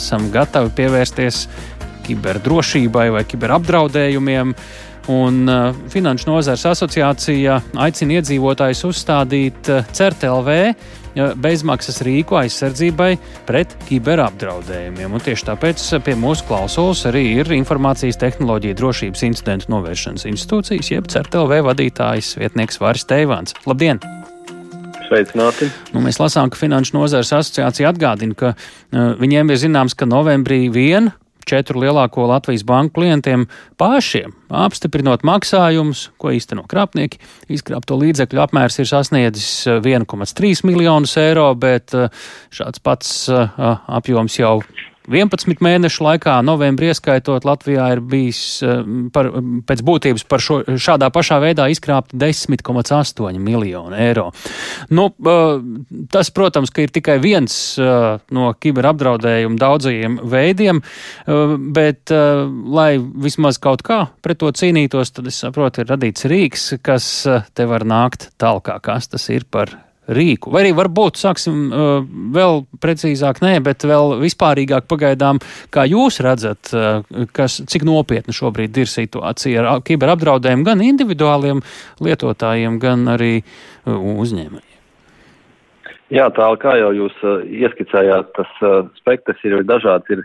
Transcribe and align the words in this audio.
esam 0.00 0.30
gatavi 0.34 0.72
pievērsties 0.76 1.44
kiberdrošībai 2.06 3.10
vai 3.14 3.26
kiberapdraudējumiem. 3.28 4.54
Un 5.10 5.48
uh, 5.48 5.74
Finanšu 5.90 6.28
nozares 6.28 6.66
asociācija 6.68 7.56
aicina 7.82 8.18
iedzīvotājus 8.18 8.84
uzstādīt 8.90 9.70
uh, 9.72 9.86
CERTLV 9.96 10.50
uh, 10.52 11.32
bezmaksas 11.40 12.02
rīku 12.06 12.36
aizsardzībai 12.38 13.14
pret 13.48 13.74
kiberapdraudējumiem. 13.88 15.16
Un 15.16 15.24
tieši 15.24 15.48
tāpēc 15.48 15.86
pie 16.06 16.14
mūsu 16.20 16.46
klausulas 16.50 17.06
arī 17.10 17.24
ir 17.40 17.50
Informācijas 17.56 18.20
tehnoloģija 18.20 18.78
drošības 18.78 19.26
incidentu 19.32 19.72
novēršanas 19.74 20.28
institūcijas, 20.30 20.94
jeb 20.94 21.10
CERTLV 21.10 21.62
vadītājs 21.72 22.36
vietnieks 22.38 22.82
Vāris 22.84 23.08
Teivāns. 23.08 23.56
Labdien! 23.66 24.04
Sveicināti. 25.10 25.66
Nu, 25.90 26.04
mēs 26.04 26.20
lasām, 26.22 26.52
ka 26.52 26.58
Finanšu 26.60 26.94
nozares 26.94 27.32
asociācija 27.34 27.90
atgādina, 27.90 28.36
ka 28.38 28.52
uh, 28.54 29.16
viņiem 29.18 29.50
ir 29.50 29.58
zināms, 29.58 29.96
ka 29.98 30.06
novembrī 30.06 30.68
vien 30.70 31.10
četru 31.50 31.80
lielāko 31.82 32.28
Latvijas 32.30 32.62
banku 32.68 33.00
klientiem 33.00 33.48
pašiem 33.80 34.36
apstiprinot 34.54 35.24
maksājumus, 35.26 36.10
ko 36.20 36.30
īsteno 36.36 36.62
krāpnieki. 36.70 37.18
Izkrāpto 37.50 37.98
līdzekļu 37.98 38.44
apmērs 38.44 38.78
ir 38.78 38.90
sasniedzis 38.90 39.50
1,3 39.80 40.62
miljonus 40.68 41.16
eiro, 41.18 41.48
bet 41.58 41.96
šāds 42.54 42.84
pats 42.84 43.16
apjoms 43.30 44.38
jau 44.38 44.60
11 45.10 45.62
mēnešu 45.64 46.04
laikā, 46.06 46.36
novembrī 46.46 46.90
ieskaitot, 46.92 47.44
Latvijā 47.48 47.88
ir 47.96 48.02
bijis 48.06 48.40
eh, 48.62 48.82
par, 49.14 49.30
pēc 49.66 49.82
būtības 49.86 50.24
par 50.30 50.44
šo, 50.44 50.60
šādā 50.80 51.10
pašā 51.14 51.40
veidā 51.42 51.66
izkrāpta 51.72 52.16
10,8 52.20 53.40
miljonu 53.42 53.98
eiro. 53.98 54.28
Nu, 54.94 55.08
eh, 55.10 56.06
tas, 56.12 56.30
protams, 56.34 56.72
ka 56.74 56.84
ir 56.86 56.94
tikai 56.94 57.18
viens 57.22 57.58
eh, 57.78 58.22
no 58.36 58.52
kiberapdraudējuma 58.60 59.60
daudzajiem 59.60 60.18
veidiem, 60.30 60.80
bet, 61.74 62.10
lai 62.10 62.88
vismaz 63.00 63.58
kaut 63.62 63.82
kā 63.86 64.00
pret 64.24 64.40
to 64.40 64.50
cīnītos, 64.54 65.12
tad 65.16 65.28
es 65.30 65.40
saprotu, 65.42 65.82
ir 65.82 65.90
radīts 65.92 66.26
rīks, 66.30 66.72
kas 66.84 67.10
te 67.54 67.68
var 67.70 67.86
nākt 67.88 68.30
tālāk, 68.40 68.72
kas 68.84 69.10
tas 69.12 69.28
ir 69.32 69.46
par 69.50 69.72
rīku? 70.08 70.52
Vai 70.52 70.64
arī 70.64 70.72
varbūt 70.76 71.20
sāksim 71.20 71.58
uh, 71.68 71.90
vēl 72.34 72.64
precīzāk, 72.82 73.42
nē, 73.44 73.58
bet 73.66 73.84
vēl 73.88 74.16
vispārīgāk 74.22 74.88
pagaidām, 74.90 75.40
kā 75.74 75.86
jūs 75.88 76.20
redzat, 76.24 76.72
uh, 76.74 77.04
kas, 77.36 77.60
cik 77.70 77.84
nopietna 77.88 78.34
šobrīd 78.36 78.80
ir 78.82 78.90
situācija 78.90 79.62
ar 79.62 79.84
kiberapdraudējumu 79.86 80.66
gan 80.66 80.82
individuāliem 80.84 81.62
lietotājiem, 82.04 82.80
gan 82.82 83.06
arī 83.16 83.38
uh, 83.40 83.94
uzņēmējiem? 83.94 84.66
Jā, 86.10 86.26
tā 86.34 86.48
kā 86.58 86.74
jau 86.80 86.90
jūs 86.96 87.16
uh, 87.22 87.40
ieskicējāt, 87.46 88.34
tas 88.38 88.60
uh, 88.66 88.82
spektrs 88.98 89.42
ir 89.46 89.60
dažāds. 89.62 90.10
Ir 90.10 90.24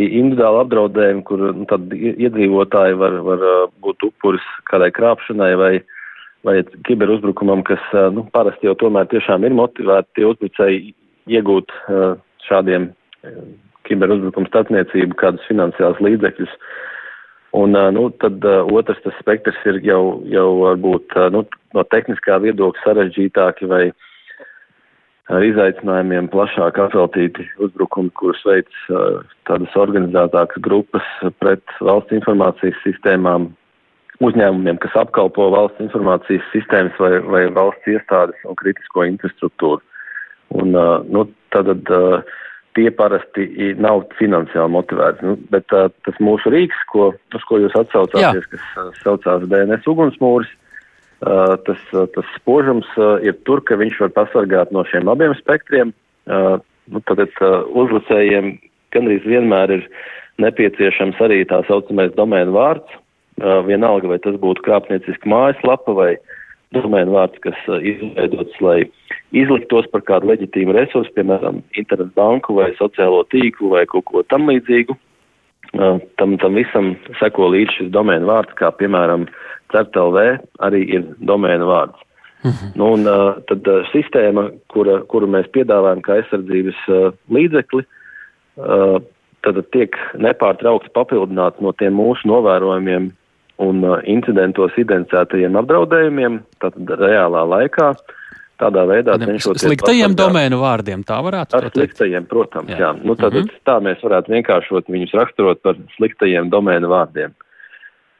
individuāli 0.00 0.62
apdraudējumi, 0.62 1.24
kur 1.28 1.42
nu, 1.50 1.66
iedzīvotāji 1.66 2.96
var, 2.96 3.18
var 3.26 3.42
būt 3.84 4.06
upuris 4.06 4.46
kādai 4.70 4.88
krāpšanai 4.96 5.50
vai 5.60 5.72
uh, 5.80 5.96
vai 6.46 6.60
kiberuzbrukumam, 6.88 7.64
kas 7.68 7.82
nu, 8.14 8.24
parasti 8.34 8.68
jau 8.68 8.76
tomēr 8.80 9.08
tiešām 9.10 9.44
ir 9.44 9.56
motivēti 9.58 10.18
tie 10.18 10.28
uzbrucēji 10.28 10.94
iegūt 11.36 11.74
šādiem 12.46 12.90
kiberuzbrukumu 13.88 14.48
starpniecību, 14.48 15.18
kādus 15.20 15.44
finansiālus 15.50 16.00
līdzekļus. 16.04 16.54
Un, 17.60 17.74
nu, 17.96 18.04
tad 18.22 18.44
otrs 18.46 19.00
tas 19.04 19.16
spektrs 19.18 19.58
ir 19.66 19.80
jau, 19.82 20.20
jau 20.30 20.46
varbūt 20.60 21.16
nu, 21.34 21.42
no 21.74 21.84
tehniskā 21.90 22.38
viedokļa 22.44 22.84
sarežģītāki 22.84 23.68
vai 23.70 23.88
ar 25.30 25.44
izaicinājumiem 25.46 26.30
plašāk 26.30 26.78
atveltīti 26.82 27.46
uzbrukumi, 27.62 28.10
kurus 28.18 28.42
veids 28.46 28.86
tādas 29.48 29.74
organizētākas 29.78 30.62
grupas 30.62 31.06
pret 31.42 31.62
valsts 31.82 32.14
informācijas 32.14 32.78
sistēmām, 32.86 33.50
uzņēmumiem, 34.24 34.78
kas 34.82 34.96
apkalpo 35.00 35.48
valsts 35.54 35.80
informācijas 35.84 36.44
sistēmas 36.54 36.96
vai, 37.00 37.14
vai 37.24 37.46
valsts 37.56 37.88
iestādes 37.88 38.44
un 38.48 38.58
kritisko 38.60 39.06
infrastruktūru. 39.08 39.80
Un, 40.60 40.74
uh, 40.74 41.00
nu, 41.06 41.24
tad, 41.54 41.70
uh, 41.70 42.38
tie 42.78 42.90
parasti 42.94 43.74
nav 43.80 44.04
finansiāli 44.18 44.74
motivēti. 44.74 45.26
Nu, 45.26 45.36
bet 45.52 45.72
uh, 45.76 45.88
tas 46.06 46.18
mūsu 46.22 46.52
rīks, 46.54 46.78
ko, 46.92 47.10
uz 47.34 47.46
ko 47.48 47.60
jūs 47.62 47.76
atsaucāties, 47.78 48.46
Jā. 48.46 48.52
kas 48.54 48.66
uh, 48.76 48.90
saucās 49.02 49.46
DNS 49.50 49.88
ugunsmūris, 49.90 50.50
uh, 51.24 51.56
tas, 51.66 51.82
uh, 51.94 52.06
tas 52.14 52.32
spožums 52.36 52.88
uh, 52.98 53.16
ir 53.26 53.38
tur, 53.48 53.64
ka 53.66 53.78
viņš 53.80 54.00
var 54.04 54.14
pasargāt 54.22 54.74
no 54.74 54.84
šiem 54.90 55.10
abiem 55.10 55.34
spektriem. 55.40 55.94
Uh, 56.30 56.58
nu, 56.90 57.02
tad 57.08 57.22
uh, 57.24 57.62
uzlicējiem 57.82 58.56
gandrīz 58.94 59.26
vienmēr 59.26 59.78
ir 59.78 59.86
nepieciešams 60.42 61.18
arī 61.22 61.42
tā 61.48 61.62
saucamais 61.68 62.12
domēnu 62.16 62.54
vārds, 62.54 62.99
vienalga, 63.66 64.10
vai 64.10 64.18
tas 64.22 64.36
būtu 64.40 64.64
krāpnieciska 64.66 65.28
mājaslapa 65.30 65.94
vai 65.96 66.10
domēnu 66.74 67.16
vārds, 67.16 67.40
kas 67.44 67.58
izveidots, 67.82 68.56
lai 68.62 68.80
izliktos 69.36 69.88
par 69.90 70.04
kādu 70.06 70.30
leģitīmu 70.30 70.74
resursu, 70.76 71.12
piemēram, 71.16 71.62
internetu 71.78 72.12
banku 72.18 72.56
vai 72.58 72.70
sociālo 72.78 73.24
tīklu 73.32 73.72
vai 73.74 73.86
kaut 73.90 74.06
ko 74.10 74.22
tam 74.30 74.48
līdzīgu. 74.50 74.96
Tam, 76.18 76.32
tam 76.42 76.56
visam 76.58 76.94
seko 77.20 77.52
līdz 77.52 77.76
šis 77.76 77.90
domēnu 77.94 78.26
vārds, 78.26 78.56
kā 78.58 78.72
piemēram 78.74 79.28
CERTLV 79.70 80.16
arī 80.66 80.80
ir 80.96 81.04
domēnu 81.22 81.68
vārds. 81.68 82.06
Mhm. 82.42 82.72
Nu, 82.80 82.88
un 82.96 83.04
tad 83.46 83.68
sistēma, 83.92 84.48
kura, 84.72 85.00
kuru 85.12 85.28
mēs 85.30 85.46
piedāvājam 85.54 86.02
kā 86.02 86.18
aizsardzības 86.18 86.80
līdzekli, 87.30 87.84
tad 89.44 89.60
tiek 89.76 89.96
nepārtraukti 90.18 90.90
papildināts 90.96 91.62
no 91.62 91.72
tiem 91.78 91.94
mūsu 92.00 92.28
novērojumiem 92.32 93.10
un 93.60 93.84
uh, 93.84 93.98
incidentos 94.08 94.76
identificētajiem 94.80 95.58
apdraudējumiem, 95.60 96.40
tātad 96.62 96.96
reālā 97.02 97.44
laikā. 97.56 97.92
Tādā 98.60 98.82
veidā 98.84 99.14
cenšoties. 99.16 99.62
Sliktajiem 99.64 100.12
domēnu 100.18 100.58
vārdiem 100.60 101.00
tā 101.08 101.16
varētu 101.24 101.62
būt. 101.64 101.78
Sliktajiem, 101.78 102.26
protams, 102.28 102.68
jā. 102.74 102.80
jā. 102.82 102.90
Nu, 103.00 103.14
tad 103.16 103.32
mm 103.32 103.46
-hmm. 103.46 103.62
tā 103.64 103.76
mēs 103.80 104.02
varētu 104.04 104.34
vienkāršot 104.34 104.90
viņus 104.92 105.14
raksturot 105.16 105.62
par 105.64 105.78
sliktajiem 105.96 106.50
domēnu 106.52 106.90
vārdiem. 106.92 107.32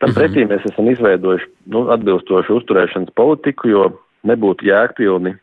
Tam 0.00 0.14
pretī 0.16 0.40
mm 0.40 0.48
-hmm. 0.48 0.52
mēs 0.56 0.72
esam 0.72 0.88
izveidojuši 0.88 1.46
nu, 1.66 1.90
atbilstošu 1.92 2.56
uzturēšanas 2.56 3.12
politiku, 3.14 3.68
jo 3.68 3.84
nebūtu 4.24 4.64
jēgpilni 4.64 5.36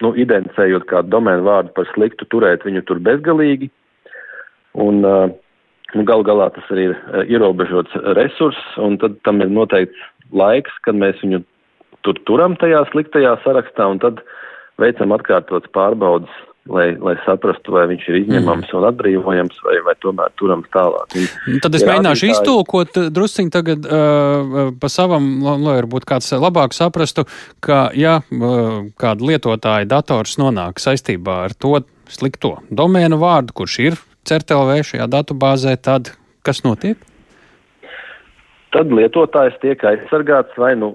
nu, 0.00 0.14
identificējot 0.14 0.84
kādu 0.84 1.08
domēnu 1.08 1.42
vārdu 1.42 1.74
par 1.74 1.88
sliktu, 1.94 2.24
turēt 2.24 2.64
viņu 2.64 2.82
tur 2.88 2.98
bezgalīgi. 2.98 3.70
Un, 4.72 5.04
uh, 5.04 5.30
Nu, 5.96 6.04
gal 6.06 6.22
galā 6.26 6.50
tas 6.54 6.66
arī 6.70 6.90
ir 6.90 6.96
eh, 6.96 7.32
ierobežots 7.34 7.96
resurss, 8.18 8.76
un 8.78 8.98
tad 9.02 9.18
tam 9.26 9.42
ir 9.42 9.50
noteikts 9.52 10.04
laiks, 10.30 10.74
kad 10.86 10.98
mēs 10.98 11.18
viņu 11.24 11.42
tur 12.06 12.20
turam 12.28 12.54
tajā 12.60 12.84
sliktajā 12.92 13.34
sarakstā, 13.44 13.88
un 13.90 13.98
tad 14.02 14.22
veicam 14.80 15.12
atkārtotas 15.12 15.72
pārbaudas, 15.74 16.32
lai, 16.70 16.92
lai 17.02 17.14
saprastu, 17.24 17.74
vai 17.74 17.86
viņš 17.90 18.06
ir 18.08 18.18
izņemams 18.20 18.68
mm. 18.68 18.76
un 18.78 18.86
atbrīvojams, 18.90 19.60
vai, 19.66 19.76
vai 19.84 19.94
tomēr 20.00 20.32
turams 20.40 20.68
tālāk. 20.74 21.16
Un, 21.18 21.26
nu, 21.54 21.62
tad 21.64 21.76
es 21.76 21.84
mēģināšu 21.84 22.26
rādītāji... 22.26 22.36
iztulkot 22.36 23.00
eh, 23.00 23.08
drusciņi 23.16 23.54
tagad 23.54 23.88
uh, 23.88 24.60
pa 24.80 24.92
savam, 24.92 25.30
lai 25.42 25.78
varbūt 25.80 26.06
kāds 26.08 26.30
labāk 26.36 26.76
saprastu, 26.76 27.26
ka, 27.64 27.88
ja 27.98 28.20
uh, 28.22 28.84
kāda 29.00 29.32
lietotāja 29.32 29.90
dators 29.90 30.38
nonāk 30.40 30.82
saistībā 30.82 31.42
ar 31.48 31.56
to 31.58 31.80
slikto 32.10 32.58
domēnu 32.70 33.20
vārdu, 33.20 33.56
kurš 33.60 33.80
ir 33.88 34.00
CERTLV 34.30 34.82
šajā 34.86 35.06
datubāzē, 35.10 35.76
tad 35.82 36.12
kas 36.46 36.62
notiek? 36.66 36.98
Tad 38.70 38.92
lietotājs 38.94 39.56
tiek 39.62 39.80
aizsargāts 39.82 40.54
vai 40.60 40.76
nu 40.78 40.92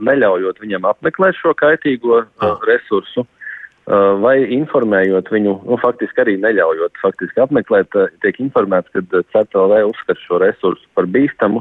neļaujot 0.00 0.62
viņam 0.62 0.86
apmeklēt 0.88 1.36
šo 1.36 1.52
kaitīgo 1.60 2.22
ah. 2.24 2.54
resursu, 2.64 3.26
vai 4.24 4.38
informējot 4.56 5.28
viņu, 5.32 5.52
nu, 5.68 5.76
faktiski 5.82 6.24
arī 6.24 6.38
neļaujot 6.40 6.96
faktiski 7.02 7.44
apmeklēt, 7.44 7.92
tiek 8.24 8.40
informēts, 8.40 8.88
ka 8.94 9.04
CERTLV 9.34 9.76
uzskata 9.90 10.24
šo 10.24 10.40
resursu 10.40 10.88
par 10.96 11.08
bīstamu, 11.12 11.60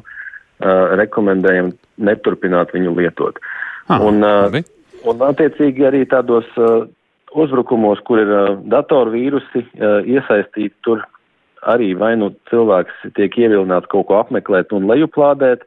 rekomendējam 1.04 1.74
neturpināt 2.00 2.72
viņu 2.76 2.96
lietot. 2.96 3.44
Ah, 3.92 4.00
un, 4.04 4.24
labi. 4.24 4.64
un 5.08 5.28
attiecīgi 5.28 5.84
arī 5.92 6.06
tādos 6.10 6.48
uzbrukumos, 7.36 8.02
kur 8.08 8.22
ir 8.22 8.32
uh, 8.32 8.50
datorvīrusi 8.72 9.64
uh, 9.64 10.00
iesaistīti, 10.08 10.76
tur 10.86 11.04
arī 11.66 11.94
vai 11.98 12.16
nu 12.20 12.32
cilvēks 12.52 13.10
tiek 13.18 13.34
ievilināts 13.38 13.90
kaut 13.92 14.08
ko 14.10 14.20
apmeklēt 14.20 14.74
un 14.76 14.88
lejuplādēt, 14.90 15.66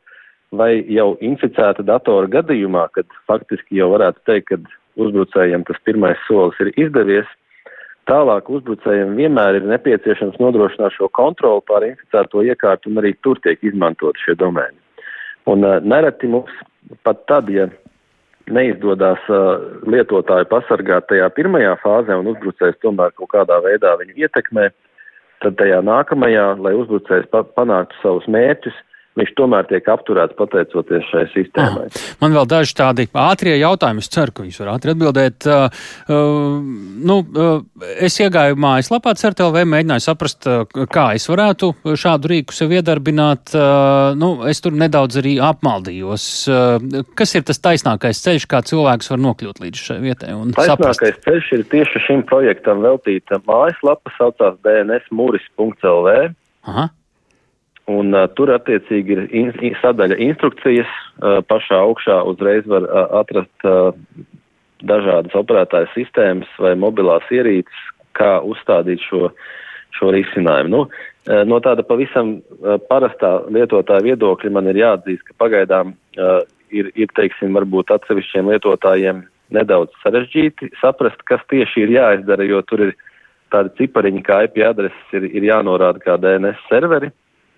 vai 0.51 0.83
jau 0.91 1.15
inficēta 1.23 1.85
datora 1.87 2.31
gadījumā, 2.31 2.89
kad 2.95 3.07
faktiski 3.31 3.79
jau 3.79 3.91
varētu 3.95 4.25
teikt, 4.27 4.51
ka 4.51 4.59
uzbrucējiem 5.01 5.65
tas 5.69 5.79
pirmais 5.87 6.19
solis 6.27 6.59
ir 6.63 6.73
izdevies. 6.77 7.29
Tālāk 8.11 8.49
uzbrucējiem 8.51 9.15
vienmēr 9.19 9.61
ir 9.61 9.69
nepieciešams 9.71 10.41
nodrošināt 10.43 10.97
šo 10.97 11.11
kontroli 11.15 11.63
pār 11.69 11.87
inficēto 11.93 12.43
iekārtu, 12.43 12.91
un 12.91 13.03
arī 13.03 13.15
tur 13.23 13.39
tiek 13.45 13.61
izmantot 13.63 14.19
šie 14.25 14.35
domēni. 14.41 14.79
Un 15.51 15.65
uh, 15.65 15.79
nereti 15.83 16.29
mums 16.31 16.51
pat 17.07 17.23
tad, 17.31 17.49
ja 17.55 17.69
neizdodas 18.51 19.23
uh, 19.31 19.63
lietotāju 19.87 20.49
pasargāt 20.51 21.07
tajā 21.11 21.29
pirmajā 21.37 21.77
fāzē 21.85 22.17
un 22.19 22.33
uzbrucējs 22.33 22.81
tomēr 22.83 23.15
kaut 23.15 23.31
kādā 23.37 23.61
veidā 23.63 23.95
viņu 24.01 24.17
ietekmē, 24.25 24.71
tad 25.45 25.57
tajā 25.61 25.81
nākamajā, 25.87 26.47
lai 26.61 26.75
uzbrucējs 26.79 27.31
panāktu 27.33 27.99
savus 28.03 28.29
mērķus, 28.31 28.77
viņš 29.19 29.33
tomēr 29.39 29.67
tiek 29.71 29.89
apturēts 29.91 30.37
pateicoties 30.39 31.07
šai 31.11 31.25
sistēmai. 31.33 31.87
Ah, 31.91 32.05
man 32.23 32.35
vēl 32.37 32.47
daži 32.51 32.77
tādi 32.79 33.07
ātrie 33.11 33.57
jautājumi, 33.59 34.05
es 34.05 34.11
ceru, 34.13 34.35
ka 34.35 34.47
jūs 34.47 34.61
varat 34.63 34.79
ātri 34.79 34.95
atbildēt. 34.95 35.47
Uh, 35.51 35.81
uh, 36.07 36.61
nu, 37.11 37.17
uh, 37.25 37.89
es 37.99 38.19
iegāju 38.23 38.59
mājaslapā 38.61 39.15
CERTLV, 39.19 39.63
mēģināju 39.73 40.05
saprast, 40.05 40.47
uh, 40.47 40.87
kā 40.91 41.11
es 41.19 41.27
varētu 41.31 41.73
šādu 41.99 42.31
rīku 42.35 42.57
sev 42.57 42.75
iedarbināt. 42.77 43.55
Uh, 43.57 44.13
nu, 44.19 44.33
es 44.51 44.63
tur 44.63 44.77
nedaudz 44.79 45.19
arī 45.23 45.37
apmaldījos. 45.51 46.29
Uh, 46.51 47.03
kas 47.19 47.35
ir 47.39 47.47
tas 47.51 47.61
taisnākais 47.63 48.23
ceļš, 48.25 48.47
kā 48.51 48.63
cilvēks 48.71 49.11
var 49.13 49.25
nokļūt 49.27 49.65
līdz 49.65 49.85
šai 49.89 49.99
vietai? 50.05 50.37
Taisnākais 50.55 50.71
saprast? 50.71 51.27
ceļš 51.27 51.51
ir 51.59 51.67
tieši 51.75 52.05
šim 52.07 52.25
projektam 52.31 52.85
veltīta 52.87 53.43
mājaslapa, 53.49 54.15
saucās 54.19 54.57
dnsmuris.lv. 54.65 56.17
Aha. 56.71 56.91
Un 57.89 58.13
uh, 58.15 58.27
tur 58.37 58.53
attiecīgi 58.55 59.15
ir 59.17 59.23
in, 59.35 59.53
in, 59.65 59.77
sadaļa 59.81 60.19
instrukcijas. 60.21 60.91
Uh, 61.21 61.41
pašā 61.49 61.81
augšā 61.87 62.21
uzreiz 62.29 62.69
var 62.71 62.87
uh, 62.87 63.07
atrast 63.23 63.67
uh, 63.69 63.91
dažādas 64.87 65.35
operētāju 65.37 65.91
sistēmas 65.95 66.51
vai 66.61 66.75
mobilās 66.79 67.27
ierīces, 67.33 67.81
kā 68.17 68.39
uzstādīt 68.47 69.03
šo, 69.09 69.31
šo 69.97 70.13
risinājumu. 70.15 70.71
Nu, 70.71 70.85
uh, 70.87 71.43
no 71.49 71.61
tāda 71.65 71.85
pavisam 71.87 72.39
uh, 72.39 72.79
parastā 72.91 73.41
lietotāja 73.51 74.07
viedokļa 74.13 74.55
man 74.55 74.71
ir 74.71 74.81
jāatzīst, 74.85 75.27
ka 75.27 75.39
pagaidām 75.45 75.95
uh, 75.95 76.41
ir, 76.71 76.93
ir, 76.95 77.11
teiksim, 77.17 77.55
varbūt 77.57 77.93
atsevišķiem 77.97 78.51
lietotājiem 78.55 79.25
nedaudz 79.55 79.95
sarežģīti 80.05 80.71
saprast, 80.81 81.23
kas 81.29 81.43
tieši 81.51 81.85
ir 81.85 81.97
jāizdara, 81.97 82.47
jo 82.47 82.63
tur 82.67 82.87
ir 82.89 82.95
tādi 83.51 83.73
cipariņi, 83.81 84.23
kā 84.27 84.45
IP 84.47 84.63
adreses 84.63 85.17
ir, 85.17 85.27
ir 85.27 85.49
jānorāda 85.51 86.03
kā 86.05 86.17
DNS 86.23 86.69
serveri. 86.71 87.11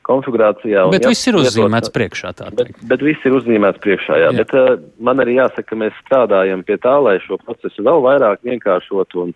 Konfigurācijā. 0.06 0.88
Bet 0.92 1.06
viss 1.06 1.28
ir 1.30 1.38
uzzīmēts 1.38 1.88
lietot, 1.88 1.94
priekšā. 1.94 2.32
Bet, 2.58 2.72
bet 2.90 3.04
viss 3.06 3.28
ir 3.28 3.36
uzzīmēts 3.38 3.82
priekšā, 3.84 4.18
jā. 4.18 4.30
jā. 4.30 4.42
Bet 4.42 4.54
uh, 4.58 4.74
man 4.98 5.22
arī 5.22 5.38
jāsaka, 5.38 5.68
ka 5.70 5.78
mēs 5.84 5.96
strādājam 6.02 6.64
pie 6.66 6.78
tā, 6.82 6.96
lai 7.04 7.16
šo 7.22 7.38
procesu 7.42 7.86
vēl 7.86 8.02
vairāk 8.06 8.42
vienkāršotu 8.48 9.24
un 9.26 9.34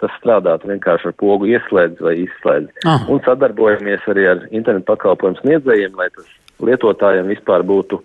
tas 0.00 0.12
strādātu 0.20 0.68
vienkārši 0.68 1.10
ar 1.10 1.16
pogu 1.20 1.48
ieslēdz 1.52 2.02
vai 2.04 2.16
izslēdz. 2.24 2.82
Aha. 2.84 3.06
Un 3.12 3.22
sadarbojamies 3.24 4.04
arī 4.12 4.26
ar 4.32 4.44
internetu 4.50 4.88
pakalpojumu 4.90 5.40
sniedzējiem, 5.40 5.96
lai 5.96 6.10
tas 6.16 6.28
lietotājiem 6.64 7.32
vispār 7.32 7.64
būtu, 7.68 8.02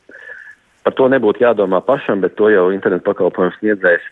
par 0.86 0.96
to 0.98 1.08
nebūtu 1.12 1.44
jādomā 1.44 1.82
pašam, 1.84 2.24
bet 2.24 2.38
to 2.40 2.52
jau 2.52 2.70
internetu 2.76 3.08
pakalpojumu 3.10 3.58
sniedzējs 3.60 4.08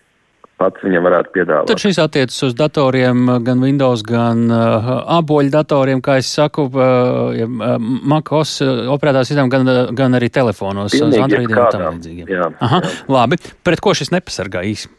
pats 0.59 0.83
viņam 0.83 1.05
varētu 1.07 1.33
piedāvāt. 1.35 1.69
Tad 1.71 1.81
šis 1.81 1.99
attiecas 2.03 2.37
uz 2.49 2.55
datoriem, 2.57 3.25
gan 3.45 3.63
Windows, 3.63 4.03
gan 4.05 4.45
uh, 4.51 4.89
aboļu 5.19 5.53
datoriem, 5.53 6.03
kā 6.05 6.19
es 6.21 6.29
saku, 6.35 6.67
uh, 6.69 7.39
uh 7.39 7.75
MacOS 7.79 8.55
uh, 8.65 8.85
operētās 8.93 9.31
sistēmām, 9.31 9.51
gan, 9.53 9.67
uh, 9.71 9.81
gan 9.95 10.19
arī 10.19 10.31
telefonos, 10.33 10.95
uz 10.95 11.03
Androidiem 11.07 11.55
un 11.55 11.73
tam 11.73 11.99
līdzīgiem. 11.99 12.31
Jā, 12.35 12.51
Aha, 12.67 12.81
jā. 12.83 12.95
Labi, 13.15 13.39
pret 13.65 13.83
ko 13.83 13.95
šis 13.97 14.13
nepasargā 14.15 14.63
īsi? 14.67 14.91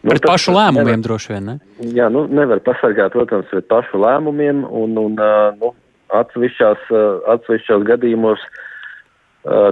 Nu, 0.00 0.14
pret 0.14 0.24
pašu 0.24 0.54
lēmumiem 0.56 0.94
nevar, 0.94 1.04
droši 1.08 1.34
vien, 1.34 1.50
ne? 1.50 1.58
Jā, 1.96 2.08
nu 2.12 2.24
nevar 2.32 2.62
pasargāt, 2.64 3.12
protams, 3.16 3.48
pret 3.52 3.68
pašu 3.72 4.00
lēmumiem 4.00 4.64
un, 4.64 4.96
un 5.00 5.20
uh, 5.20 5.50
nu, 5.60 5.74
atsevišķās, 6.16 6.88
atsevišķās 7.36 7.84
gadījumos, 7.86 8.42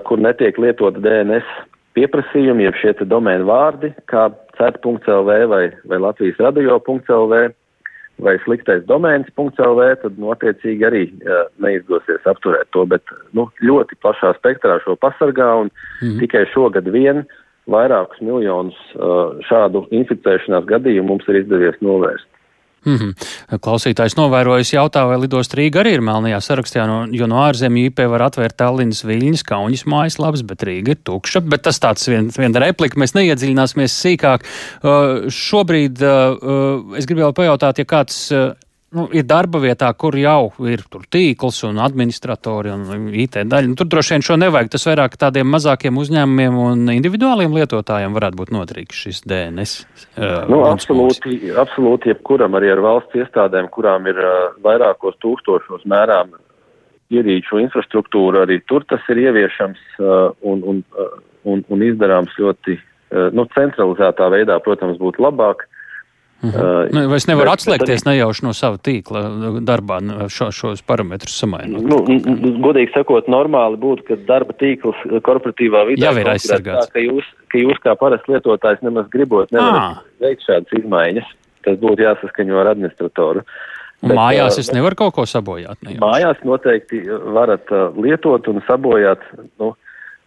kur 0.08 0.20
netiek 0.22 0.56
lietota 0.62 1.00
DNS 1.04 1.48
pieprasījumi, 1.98 2.68
jeb 2.68 2.78
šie 2.78 2.94
domēnu 3.10 3.48
vārdi, 3.48 3.92
kā 4.10 4.28
cet.lv 4.58 5.38
vai, 5.50 5.64
vai 5.90 6.02
Latvijas 6.02 6.38
radio.lv 6.42 7.48
vai 8.18 8.34
sliktais 8.42 8.82
domēns.lv, 8.88 9.82
tad 10.02 10.16
notiecīgi 10.18 10.86
arī 10.86 11.02
uh, 11.06 11.44
neizdosies 11.62 12.24
apturēt 12.26 12.70
to, 12.74 12.82
bet 12.90 13.12
nu, 13.36 13.46
ļoti 13.62 13.98
plašā 14.02 14.32
spektrā 14.40 14.80
šo 14.82 14.96
pasargā 14.98 15.52
un 15.62 15.70
mm. 15.70 16.16
tikai 16.24 16.42
šogad 16.50 16.90
vien 16.90 17.22
vairākus 17.70 18.18
miljonus 18.24 18.78
uh, 18.96 19.38
šādu 19.46 19.84
inficēšanās 19.94 20.66
gadījumu 20.66 21.12
mums 21.12 21.30
ir 21.30 21.44
izdevies 21.44 21.78
novērst. 21.84 22.26
Mm 22.86 22.96
-hmm. 22.96 23.58
Klausītājs 23.58 24.16
novērojis 24.16 24.72
jautā, 24.72 25.02
vai 25.08 25.18
lidost 25.18 25.54
Rīga 25.54 25.82
arī 25.82 25.96
ir 25.96 26.00
melnajā 26.00 26.38
sarakstā, 26.40 26.86
no, 26.86 27.06
jo 27.10 27.26
no 27.26 27.42
ārzemju 27.42 27.90
IP 27.90 27.98
var 28.06 28.22
atvērt 28.28 28.56
Tallinas, 28.56 29.04
Viļņas, 29.04 29.42
Kauņas 29.42 29.84
mājaslapas, 29.86 30.42
bet 30.46 30.62
Rīga 30.62 30.94
ir 30.94 31.02
tukša. 31.04 31.40
Bet 31.40 31.62
tas 31.62 31.80
tāds 31.80 32.08
viens 32.08 32.38
vien 32.38 32.54
replika, 32.54 33.00
mēs 33.00 33.14
neiedziļināsimies 33.14 33.98
sīkāk. 34.04 34.46
Uh, 34.82 35.26
šobrīd 35.28 36.02
uh, 36.02 36.38
uh, 36.38 36.96
es 36.96 37.06
gribēju 37.06 37.32
pajautāt, 37.32 37.78
ja 37.78 37.84
kāds 37.84 38.30
uh, 38.32 38.54
nu, 38.96 39.04
ir 39.12 39.26
darba 39.28 39.60
vietā, 39.62 39.90
kur 39.98 40.16
jau 40.18 40.50
ir 40.68 40.82
tīkls 41.12 41.60
un 41.68 41.80
administratori 41.82 42.72
un 42.72 43.08
IT 43.12 43.38
daļa. 43.50 43.70
Nu, 43.70 43.76
tur 43.78 43.88
droši 43.92 44.14
vien 44.14 44.24
šo 44.24 44.38
nevajag. 44.40 44.72
Tas 44.72 44.86
vairāk 44.88 45.16
tādiem 45.20 45.48
mazākiem 45.52 46.00
uzņēmumiem 46.00 46.58
un 46.62 46.88
individuāliem 46.94 47.56
lietotājiem 47.58 48.16
varētu 48.16 48.40
būt 48.40 48.52
noderīgs 48.56 49.04
šis 49.04 49.22
DNS. 49.28 49.86
Uh, 50.16 50.42
nu, 50.50 50.62
absolūti, 50.68 51.38
absolūti, 51.60 52.12
jebkuram 52.14 52.58
arī 52.58 52.72
ar 52.74 52.84
valsts 52.84 53.20
iestādēm, 53.20 53.70
kurām 53.74 54.08
ir 54.10 54.20
uh, 54.24 54.36
vairākos 54.64 55.18
tūkstošos 55.24 55.86
mērām 55.88 56.36
ierīču 57.12 57.60
infrastruktūra, 57.62 58.44
arī 58.44 58.60
tur 58.68 58.84
tas 58.88 59.04
ir 59.12 59.22
ieviešams 59.28 59.80
uh, 60.00 60.28
un, 60.44 60.60
un, 60.60 60.84
uh, 60.96 61.16
un, 61.48 61.64
un 61.72 61.84
izdarāms 61.84 62.34
ļoti 62.40 62.76
uh, 62.76 63.28
nu, 63.32 63.48
centralizētā 63.56 64.28
veidā, 64.32 64.60
protams, 64.64 65.00
būtu 65.00 65.24
labāk. 65.24 65.64
Uh, 65.64 65.77
-huh. 66.42 66.54
uh, 66.54 66.90
nu, 66.94 67.06
vai 67.10 67.16
es 67.16 67.26
nevaru 67.26 67.50
atslēgties 67.50 68.04
arī, 68.04 68.10
nejauši 68.10 68.44
no 68.46 68.52
sava 68.56 68.78
tīkla 68.78 69.22
darbā 69.66 69.98
šo, 70.30 70.50
šos 70.54 70.82
parametrus 70.86 71.38
samainot? 71.40 71.82
Nu, 71.82 71.98
godīgi 72.62 72.92
sakot, 72.94 73.26
normāli 73.28 73.80
būtu, 73.80 74.06
ka 74.08 74.20
darba 74.28 74.54
tīkls 74.58 75.00
korporatīvā 75.26 75.86
vidē 75.90 76.06
jau 76.06 76.14
ir 76.20 76.30
aizsargāts. 76.34 76.92
Tā, 76.92 76.98
ka, 76.98 77.02
jūs, 77.02 77.26
ka 77.50 77.64
jūs 77.64 77.82
kā 77.82 77.96
parasts 77.98 78.30
lietotājs 78.30 78.84
nemaz 78.86 79.10
gribot 79.10 79.50
nevarat 79.54 80.06
veikt 80.22 80.46
šādas 80.46 80.78
izmaiņas. 80.78 81.34
Tas 81.66 81.80
būtu 81.82 82.06
jāsaskaņo 82.06 82.60
ar 82.60 82.70
administratoru. 82.70 83.42
Bet, 83.98 84.14
mājās 84.14 84.60
es 84.62 84.70
nevaru 84.70 84.94
kaut 84.94 85.16
ko 85.16 85.24
sabojāt. 85.26 85.74
Nejauši. 85.82 86.00
Mājās 86.04 86.42
noteikti 86.46 87.02
varat 87.34 87.66
lietot 87.98 88.46
un 88.46 88.62
sabojāt. 88.68 89.24
Nu, 89.58 89.72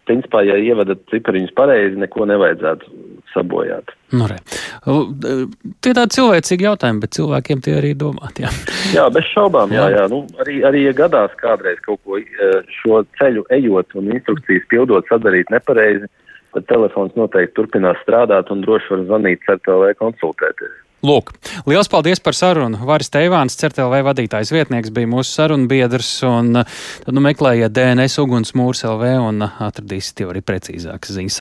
principā, 0.08 0.42
ja 0.44 0.58
ievadat 0.60 1.06
cipariņus 1.12 1.54
pareizi, 1.56 2.00
neko 2.00 2.26
nevajadzētu 2.28 2.92
sabojāt. 3.32 3.94
Nu, 4.12 4.26
re. 4.28 4.42
Tie 4.82 5.92
tādi 5.94 6.16
cilvēcīgi 6.16 6.66
jautājumi, 6.66 7.02
bet 7.04 7.14
cilvēkiem 7.14 7.60
tie 7.62 7.76
arī 7.78 7.92
domāti. 7.98 8.42
Jā, 8.42 8.50
jā 8.98 9.04
bez 9.14 9.28
šaubām. 9.30 9.70
Jā. 9.74 9.86
Jā. 9.94 10.08
Nu, 10.10 10.24
arī, 10.42 10.58
arī, 10.66 10.86
ja 10.88 10.94
gadās 11.04 11.34
kādreiz 11.38 11.78
kaut 11.86 12.02
ko 12.02 12.18
e, 12.18 12.50
šo 12.80 13.04
ceļu 13.20 13.46
ejot 13.54 13.94
un 14.00 14.10
instrukcijas 14.16 14.66
pildot 14.72 15.06
sadarīt 15.10 15.54
nepareizi, 15.54 16.10
tad 16.56 16.66
telefons 16.68 17.14
noteikti 17.16 17.54
turpinās 17.60 18.00
strādāt 18.02 18.50
un 18.50 18.64
droši 18.66 18.96
var 18.96 19.04
zvanīt 19.06 19.46
CERTLV 19.46 19.94
konsultēties. 20.02 20.80
Lūk, 21.02 21.32
liels 21.66 21.88
paldies 21.90 22.20
par 22.22 22.36
sarunu. 22.38 22.78
Varis 22.86 23.10
Teivāns, 23.10 23.56
CERTLV 23.58 24.04
vadītājs 24.06 24.52
vietnieks, 24.54 24.92
bija 24.94 25.10
mūsu 25.10 25.32
sarunu 25.34 25.66
biedrs, 25.66 26.10
un 26.22 26.60
tad 26.62 27.10
nu 27.10 27.22
meklējiet 27.24 27.74
DNS 27.74 28.20
ugunsmūrs 28.22 28.84
LV 28.86 29.08
un 29.24 29.42
atradīsiet 29.42 30.22
jau 30.22 30.30
arī 30.30 30.44
precīzākas 30.46 31.16
ziņas. 31.16 31.30